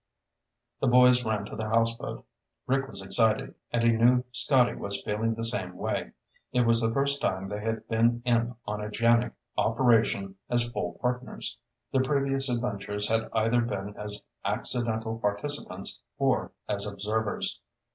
The 0.79 0.87
boys 0.87 1.23
ran 1.23 1.45
to 1.45 1.55
the 1.55 1.69
houseboat. 1.69 2.25
Rick 2.65 2.87
was 2.87 3.03
excited, 3.03 3.53
and 3.71 3.83
he 3.83 3.91
knew 3.91 4.23
Scotty 4.31 4.73
was 4.73 4.99
feeling 5.03 5.35
the 5.35 5.45
same 5.45 5.77
way. 5.77 6.13
It 6.51 6.61
was 6.61 6.81
the 6.81 6.91
first 6.91 7.21
time 7.21 7.47
they 7.47 7.59
had 7.59 7.87
been 7.87 8.23
in 8.25 8.55
on 8.65 8.81
a 8.81 8.89
JANIG 8.89 9.31
operation 9.59 10.37
as 10.49 10.63
full 10.63 10.97
partners. 11.03 11.55
Their 11.91 12.01
previous 12.01 12.49
adventures 12.49 13.09
had 13.09 13.29
either 13.31 13.61
been 13.61 13.95
as 13.95 14.23
accidental 14.43 15.19
participants 15.19 16.01
or 16.17 16.51
as 16.67 16.87
observers. 16.87 17.59